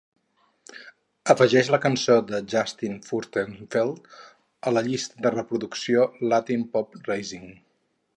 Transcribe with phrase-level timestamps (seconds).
[1.33, 4.09] Afegeix la cançó de Justin Furstenfeld
[4.71, 7.47] a la llista de reproducció Latin Pop Rising